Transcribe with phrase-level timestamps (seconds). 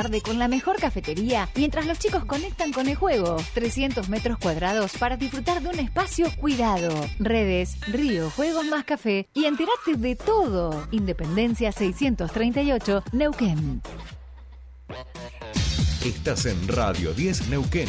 [0.00, 3.36] tarde con la mejor cafetería mientras los chicos conectan con el juego.
[3.54, 6.94] 300 metros cuadrados para disfrutar de un espacio cuidado.
[7.18, 10.86] Redes, Río, Juegos más Café y enterate de todo.
[10.92, 13.82] Independencia 638, Neuquén.
[16.04, 17.88] Estás en Radio 10 Neuquén.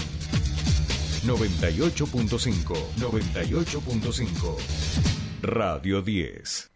[1.27, 2.75] 98.5.
[2.97, 4.57] 98.5.
[5.43, 6.71] Radio 10.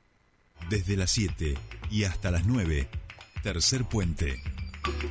[0.70, 1.56] Desde las 7
[1.90, 2.88] y hasta las 9.
[3.42, 4.40] Tercer puente.
[4.86, 5.10] Thank you.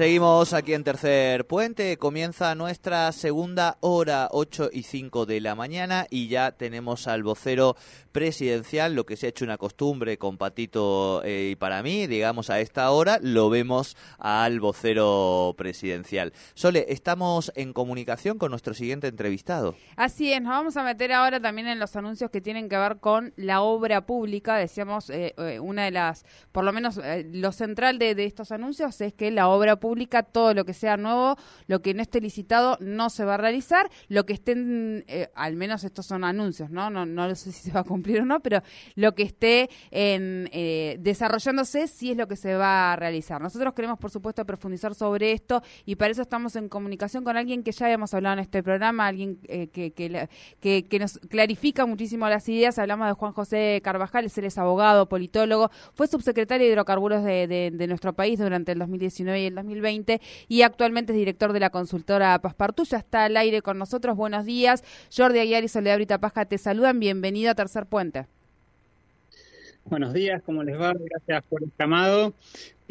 [0.00, 6.06] Seguimos aquí en Tercer Puente, comienza nuestra segunda hora, 8 y 5 de la mañana
[6.08, 7.76] y ya tenemos al vocero
[8.10, 12.48] presidencial, lo que se ha hecho una costumbre con Patito eh, y para mí, digamos
[12.48, 16.32] a esta hora, lo vemos al vocero presidencial.
[16.54, 19.74] Sole, estamos en comunicación con nuestro siguiente entrevistado.
[19.96, 23.00] Así es, nos vamos a meter ahora también en los anuncios que tienen que ver
[23.00, 26.98] con la obra pública, decíamos, eh, eh, una de las, por lo menos
[27.32, 29.89] lo central de, de estos anuncios es que la obra pública
[30.32, 33.90] todo lo que sea nuevo, lo que no esté licitado no se va a realizar,
[34.08, 36.90] lo que estén, eh, al menos estos son anuncios, ¿no?
[36.90, 37.06] ¿no?
[37.06, 38.62] No sé si se va a cumplir o no, pero
[38.94, 43.40] lo que esté en, eh, desarrollándose sí es lo que se va a realizar.
[43.40, 47.62] Nosotros queremos, por supuesto, profundizar sobre esto y para eso estamos en comunicación con alguien
[47.62, 50.28] que ya habíamos hablado en este programa, alguien eh, que, que,
[50.60, 52.78] que, nos clarifica muchísimo las ideas.
[52.78, 57.70] Hablamos de Juan José Carvajal, él es abogado, politólogo, fue subsecretario de hidrocarburos de, de,
[57.72, 59.69] de nuestro país durante el 2019 y el 2020
[60.48, 62.84] y actualmente es director de la consultora Paspartu.
[62.84, 64.16] Ya está al aire con nosotros.
[64.16, 64.84] Buenos días.
[65.14, 67.00] Jordi Aguiar y Soledad Brita te saludan.
[67.00, 68.26] Bienvenido a Tercer Puente.
[69.84, 70.92] Buenos días, ¿cómo les va?
[70.92, 72.34] Gracias por el llamado.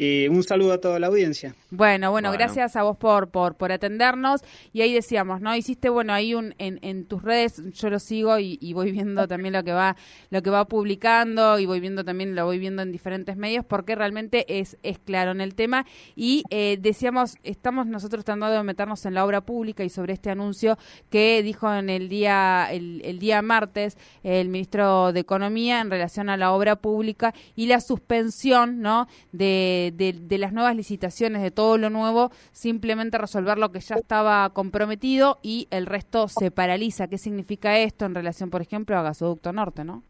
[0.02, 1.54] Y un saludo a toda la audiencia.
[1.70, 4.40] Bueno, bueno, gracias a vos por, por, por atendernos.
[4.72, 5.54] Y ahí decíamos, ¿no?
[5.54, 9.52] Hiciste, bueno, ahí un, en, en tus redes, yo lo sigo y, voy viendo también
[9.52, 9.96] lo que va,
[10.30, 13.94] lo que va publicando y voy viendo también, lo voy viendo en diferentes medios, porque
[13.94, 15.84] realmente es, es claro en el tema.
[16.16, 20.30] Y eh, decíamos, estamos nosotros tratando de meternos en la obra pública y sobre este
[20.30, 20.78] anuncio
[21.10, 26.30] que dijo en el día, el, el día martes el ministro de Economía en relación
[26.30, 29.06] a la obra pública y la suspensión, ¿no?
[29.32, 34.50] De de, las nuevas licitaciones, de todo lo nuevo, simplemente resolver lo que ya estaba
[34.50, 37.08] comprometido y el resto se paraliza.
[37.08, 40.02] ¿Qué significa esto en relación, por ejemplo, a Gasoducto Norte, no?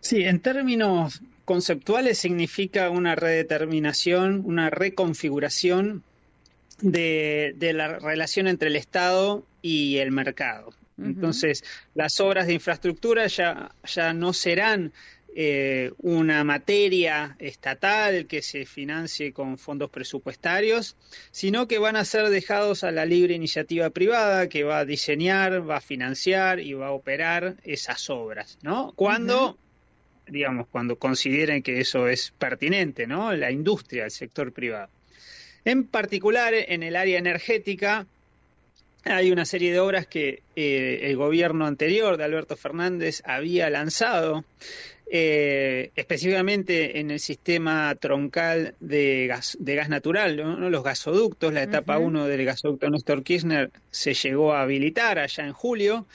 [0.00, 6.02] Sí, en términos conceptuales significa una redeterminación, una reconfiguración
[6.80, 10.72] de, la relación entre el Estado y el mercado.
[10.98, 11.62] Entonces,
[11.94, 14.92] las obras de infraestructura ya, ya no serán
[15.38, 20.96] eh, una materia estatal que se financie con fondos presupuestarios,
[21.30, 25.68] sino que van a ser dejados a la libre iniciativa privada que va a diseñar,
[25.68, 28.94] va a financiar y va a operar esas obras, ¿no?
[28.96, 29.58] Cuando,
[30.26, 33.30] digamos, cuando consideren que eso es pertinente, ¿no?
[33.34, 34.88] La industria, el sector privado.
[35.66, 38.06] En particular, en el área energética,
[39.04, 44.46] hay una serie de obras que eh, el gobierno anterior de Alberto Fernández había lanzado
[45.08, 50.68] eh, específicamente en el sistema troncal de gas, de gas natural, ¿no?
[50.68, 55.52] los gasoductos, la etapa 1 del gasoducto Néstor Kirchner se llegó a habilitar allá en
[55.52, 56.06] julio,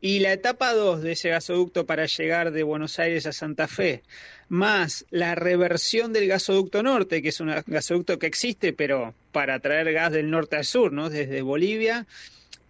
[0.00, 4.02] y la etapa 2 de ese gasoducto para llegar de Buenos Aires a Santa Fe,
[4.50, 9.90] más la reversión del gasoducto norte, que es un gasoducto que existe, pero para traer
[9.94, 11.08] gas del norte al sur, ¿no?
[11.08, 12.06] desde Bolivia,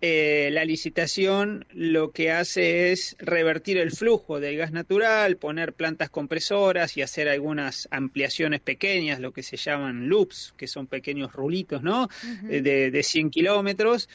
[0.06, 6.10] eh, la licitación lo que hace es revertir el flujo del gas natural, poner plantas
[6.10, 11.82] compresoras y hacer algunas ampliaciones pequeñas, lo que se llaman loops, que son pequeños rulitos,
[11.82, 12.10] ¿no?
[12.50, 14.10] Eh, de, de 100 kilómetros.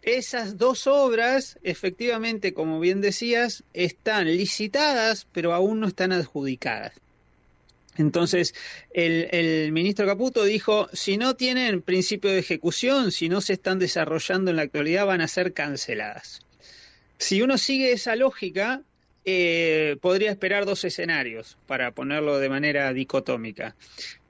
[0.00, 6.92] Esas dos obras, efectivamente, como bien decías, están licitadas, pero aún no están adjudicadas.
[7.96, 8.54] Entonces,
[8.92, 14.50] el, ministro Caputo dijo, si no tienen principio de ejecución, si no se están desarrollando
[14.50, 16.40] en la actualidad, van a ser canceladas.
[17.18, 18.82] Si uno sigue esa lógica,
[19.24, 23.76] eh, podría esperar dos escenarios, para ponerlo de manera dicotómica.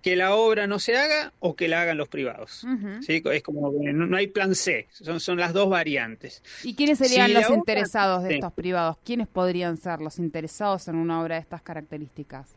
[0.03, 2.67] Que la obra no se haga o que la hagan los privados.
[3.09, 6.43] Es como no, hay plan C, son, son las dos variantes.
[6.65, 8.97] ¿Y quiénes serían los interesados de estos privados?
[9.05, 12.49] ¿Quiénes podrían ser los interesados en una obra de estas características?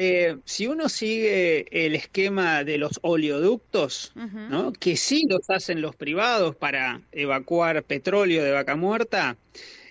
[0.00, 4.72] Eh, si uno sigue el esquema de los oleoductos, ¿no?
[4.72, 9.36] que sí los hacen los privados para evacuar petróleo de vaca muerta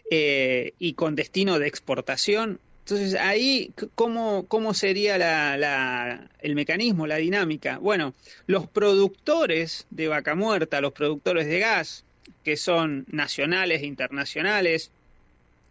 [0.10, 7.06] eh, y con destino de exportación, Entonces, ahí, ¿cómo, cómo sería la, la, el mecanismo,
[7.06, 7.78] la dinámica?
[7.78, 8.14] Bueno,
[8.46, 12.06] los productores de vaca muerta, los productores de gas,
[12.46, 14.90] que son nacionales e internacionales,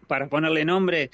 [0.06, 1.10] para ponerle nombre,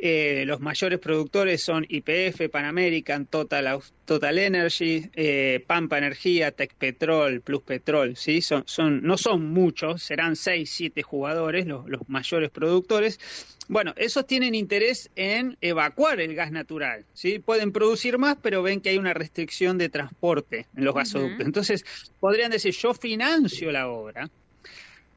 [0.00, 6.72] eh, los mayores productores son IPF, Pan American, Total, Total Energy, eh, Pampa Energía, Tech
[6.74, 8.40] Petrol, Plus Petrol, ¿sí?
[8.40, 13.18] Son, son, no son muchos, serán 6, 7 jugadores, los, los, mayores productores.
[13.66, 17.40] Bueno, esos tienen interés en evacuar el gas natural, ¿sí?
[17.40, 21.38] Pueden producir más, pero ven que hay una restricción de transporte en los gasoductos.
[21.38, 21.46] Uh -huh.
[21.46, 21.84] Entonces,
[22.20, 24.30] podrían decir, yo financio la obra,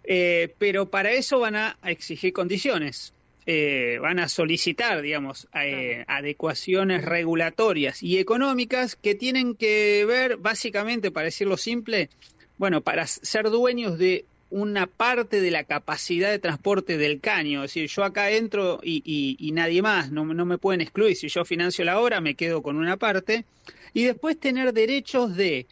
[0.03, 3.13] eh, pero para eso van a exigir condiciones
[3.45, 11.11] eh, van a solicitar, digamos, eh, adecuaciones regulatorias y económicas que tienen que ver, básicamente,
[11.11, 12.09] para decirlo simple,
[12.57, 17.63] bueno, para ser dueños de una parte de la capacidad de transporte del caño.
[17.63, 21.15] Es decir, yo acá entro y, y, y nadie más, no, no me pueden excluir.
[21.15, 23.45] Si yo financio la obra, me quedo con una parte.
[23.93, 25.65] Y después tener derechos de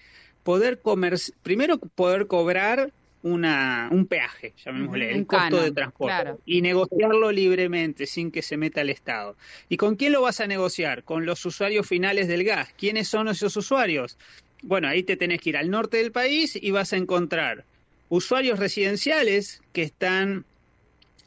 [0.44, 6.39] poder comer, primero poder cobrar una, un peaje, llamémosle, el costo canon, de transporte, claro.
[6.45, 9.36] y negociarlo libremente, sin que se meta el Estado.
[9.68, 11.04] ¿Y con quién lo vas a negociar?
[11.04, 12.69] Con los usuarios finales del gas.
[12.77, 14.18] ¿Quiénes son esos usuarios?
[14.62, 17.66] Bueno, ahí te tenés que ir al norte del país y vas a encontrar
[18.10, 20.45] usuarios residenciales que están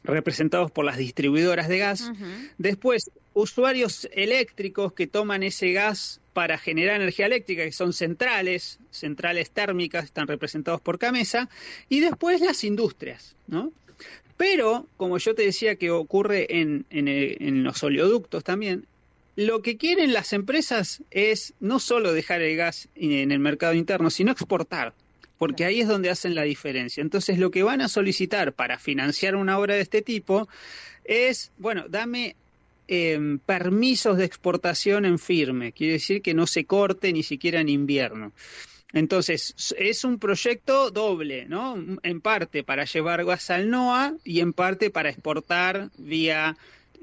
[0.03, 2.01] representados por las distribuidoras de gas.
[2.09, 2.49] Uh -huh.
[2.57, 9.51] Después, usuarios eléctricos que toman ese gas para generar energía eléctrica, que son centrales, centrales
[9.51, 11.49] térmicas, están representados por Camesa,
[11.89, 13.71] y después las industrias, ¿no?
[14.37, 18.87] Pero, como yo te decía que ocurre en, en, en los oleoductos también,
[19.35, 24.09] lo que quieren las empresas es no solo dejar el gas en el mercado interno,
[24.09, 24.93] sino exportar
[25.43, 27.01] porque ahí es donde hacen la diferencia.
[27.01, 30.47] Entonces, lo que van a solicitar para financiar una obra de este tipo
[31.03, 32.37] es, bueno, dame
[32.87, 37.69] eh, permisos de exportación en firme, quiere decir que no se corte ni siquiera en
[37.69, 38.33] invierno.
[38.93, 41.75] Entonces, es un proyecto doble, ¿no?
[42.03, 46.55] En parte para llevar gas al NOA y en parte para exportar vía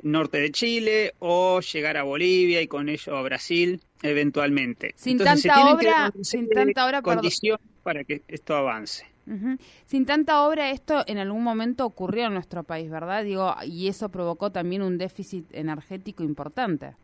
[0.02, 4.94] norte de Chile o llegar a Bolivia y con ello a Brasil eventualmente.
[4.96, 9.06] Sin Entonces, tanta obra, sin tanta obra, condición para que esto avance.
[9.86, 13.24] Sin tanta obra, esto en algún momento ocurrió en nuestro país, ¿verdad?
[13.24, 16.96] Digo, y eso provocó también un déficit energético importante.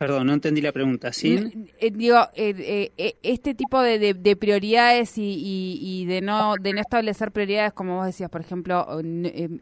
[0.00, 1.12] Perdón, no entendí la pregunta.
[1.12, 1.68] ¿Sí?
[1.78, 6.80] Eh, digo, eh, eh, este tipo de, de, de prioridades y, de no de no
[6.80, 8.86] establecer prioridades, como vos decías, por ejemplo,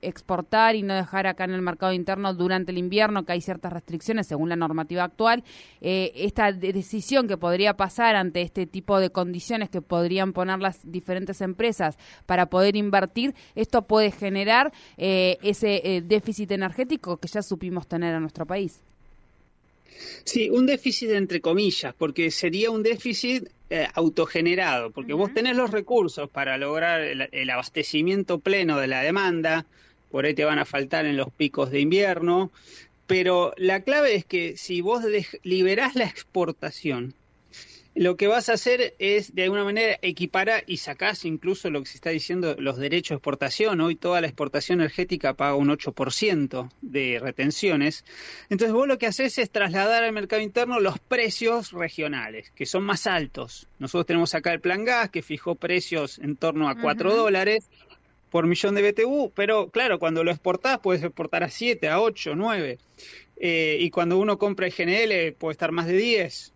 [0.00, 3.73] exportar y no dejar acá en el mercado interno durante el invierno, que hay ciertas
[3.73, 5.43] restricciones según la normativa actual,
[5.81, 11.40] esta decisión que podría pasar ante este tipo de condiciones que podrían poner las diferentes
[11.40, 18.20] empresas para poder invertir, esto puede generar ese déficit energético que ya supimos tener en
[18.20, 18.85] nuestro país.
[20.25, 25.21] Sí, un déficit entre comillas, porque sería un déficit eh, autogenerado, porque uh -huh.
[25.21, 29.67] vos tenés los recursos para lograr el, el, abastecimiento pleno de la demanda,
[30.11, 32.50] por ahí te van a faltar en los picos de invierno,
[33.06, 35.03] pero la clave es que si vos
[35.43, 37.15] liberás la exportación,
[37.99, 41.89] lo que vas a hacer es de alguna manera equiparar y sacás incluso lo que
[41.89, 43.81] se está diciendo los derechos de exportación.
[43.81, 48.05] Hoy toda la exportación energética paga un 8% de retenciones.
[48.50, 52.85] Entonces vos lo que haces es trasladar al mercado interno los precios regionales, que son
[52.85, 53.67] más altos.
[53.81, 57.17] Nosotros tenemos acá el plan gas que fijó precios en torno a 4 uh -huh.
[57.17, 57.69] dólares
[58.31, 62.37] por millón de BTU, pero claro, cuando lo exportás puedes exportar a 7, a 8,
[62.37, 62.78] 9.
[63.40, 66.52] Eh, y cuando uno compra el GNL puede estar más de 10.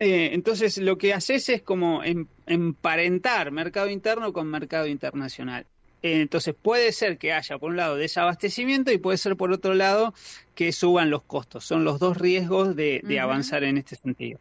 [0.00, 5.66] Eh, entonces, lo que haces es como em, emparentar mercado interno con mercado internacional.
[6.02, 9.74] Eh, entonces, puede ser que haya, por un lado, desabastecimiento y puede ser, por otro
[9.74, 10.12] lado,
[10.54, 11.64] que suban los costos.
[11.64, 13.22] Son los dos riesgos de, de uh -huh.
[13.22, 14.40] avanzar en este sentido.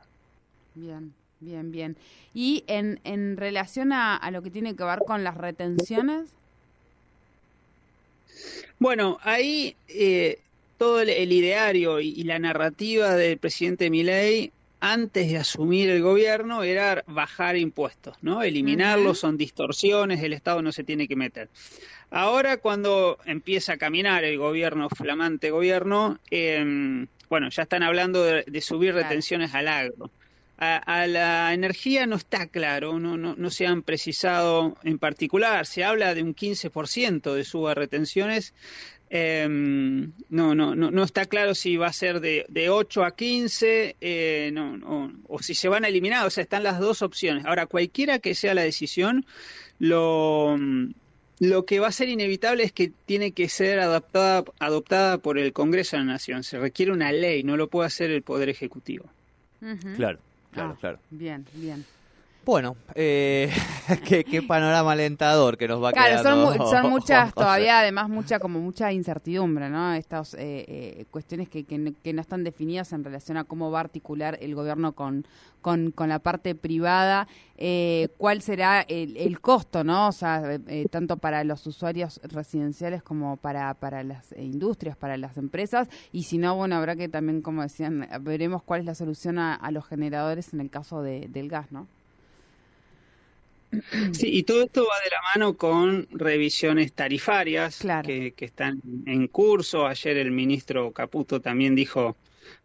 [0.75, 1.95] Bien, bien, bien.
[2.33, 6.29] Y en, en relación a, a, lo que tiene que ver con las retenciones.
[8.79, 10.39] Bueno, ahí eh,
[10.77, 14.51] todo el, el ideario y, y, la narrativa del presidente Milei
[14.85, 18.43] antes de asumir el gobierno era bajar impuestos, ¿no?
[18.43, 21.49] Eliminarlos, son distorsiones, el Estado no se tiene que meter.
[22.11, 28.43] Ahora cuando empieza a caminar el gobierno, flamante gobierno, eh, bueno, ya están hablando de,
[28.45, 30.11] de subir retenciones al agro.
[30.57, 35.65] A, a, la energía no está claro, no, no, no, se han precisado en particular,
[35.65, 38.53] se habla de un 15% de suba retenciones,
[39.15, 43.15] eh, no, no, no, no está claro si va a ser de, de 8 a
[43.15, 47.03] 15 eh, no, no, o si se van a eliminar, o sea, están las dos
[47.03, 47.45] opciones.
[47.45, 49.25] Ahora, cualquiera que sea la decisión,
[49.77, 50.57] lo,
[51.39, 55.53] lo que va a ser inevitable es que tiene que ser adaptada, adoptada por el
[55.53, 56.43] Congreso de la Nación.
[56.43, 59.11] Se requiere una ley, no lo puede hacer el Poder Ejecutivo.
[59.95, 60.19] Claro,
[60.53, 61.01] claro, Ah, claro.
[61.09, 61.87] Bien, bien.
[62.45, 63.49] Bueno, eh,
[64.05, 68.39] qué, qué panorama alentador que nos va Claro, son, mu- son muchas, todavía además mucha
[68.39, 69.93] como mucha incertidumbre, ¿no?
[69.93, 73.71] Estas eh, eh, cuestiones que, que, no- que no están definidas en relación a cómo
[73.71, 75.25] va a articular el gobierno con,
[75.61, 80.09] con, con la parte privada, eh, cuál será el, el costo, ¿no?
[80.09, 85.15] O sea, eh, eh, tanto para los usuarios residenciales como para, para las industrias, para
[85.15, 88.95] las empresas, y si no, bueno, habrá que también, como decían, veremos cuál es la
[88.95, 91.87] solución a, a los generadores en el caso de- del gas, ¿no?
[94.11, 98.07] Sí, y todo esto va de la mano con revisiones tarifarias Claro.
[98.07, 99.85] que, que están en curso.
[99.87, 102.15] Ayer el ministro Caputo también dijo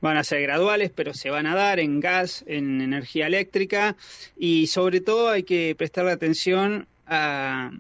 [0.01, 3.97] van a ser graduales, pero se van a dar en gas, en energía eléctrica
[4.37, 7.71] y sobre todo hay que prestarle atención a,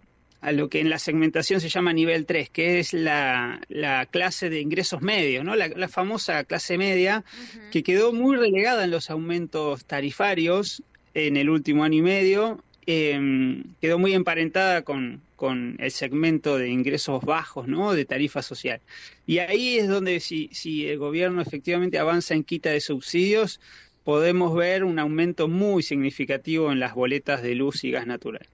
[0.40, 4.48] a lo que en la segmentación se llama nivel 3, que es la, la clase
[4.50, 5.54] de ingresos medios, ¿no?
[5.54, 7.24] la, la famosa clase media
[7.70, 10.82] que quedó muy relegada en los aumentos tarifarios
[11.14, 16.70] en el último año y medio eh, quedó muy emparentada con, con el segmento de
[16.70, 17.92] ingresos bajos, ¿no?
[17.92, 18.80] De tarifa social.
[19.26, 23.60] Y ahí es donde si, si el gobierno efectivamente avanza en quita de subsidios,
[24.04, 28.46] podemos ver un aumento muy significativo en las boletas de luz y gas natural.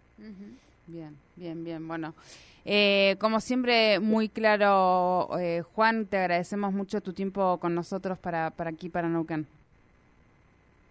[0.88, 1.86] Bien, bien, bien.
[1.86, 2.16] Bueno,
[2.64, 8.50] eh, como siempre, muy claro, eh, Juan, te agradecemos mucho tu tiempo con nosotros para,
[8.50, 9.46] para aquí, para Neuquén.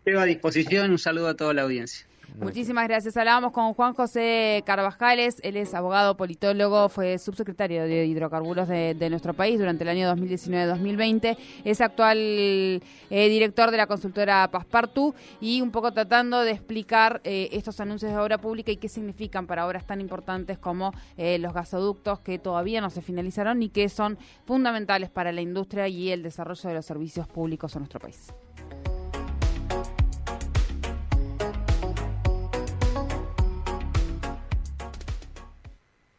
[0.05, 2.05] Quedo a disposición, un saludo a toda la audiencia.
[2.35, 3.15] Muchísimas gracias.
[3.15, 9.33] Hablábamos con Juan José Carvajales, él es abogado, politólogo, fue subsecretario de hidrocarburos de, nuestro
[9.33, 15.71] país durante el año 2019-2020, es actual eh, director de la consultora Paspartu y un
[15.71, 19.85] poco tratando de explicar eh, estos anuncios de obra pública y qué significan para obras
[19.85, 25.09] tan importantes como eh, los gasoductos que todavía no se finalizaron y que son fundamentales
[25.09, 28.33] para la industria y el desarrollo de los servicios públicos en nuestro país.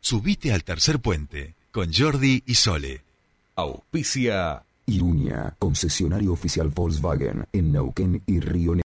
[0.07, 3.01] Subite al tercer puente con Jordi y Sole.
[3.55, 8.75] Auspicia Iruña, concesionario oficial Volkswagen en Neuquén y Río